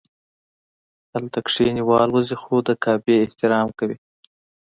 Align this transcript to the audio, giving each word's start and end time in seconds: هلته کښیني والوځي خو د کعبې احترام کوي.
هلته 1.13 1.37
کښیني 1.45 1.83
والوځي 1.85 2.37
خو 2.41 2.55
د 2.67 2.69
کعبې 2.83 3.15
احترام 3.23 3.67
کوي. 3.79 3.97